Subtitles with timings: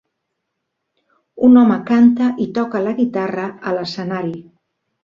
[1.49, 4.37] Un home canta i toca la guitarra a l'escenari.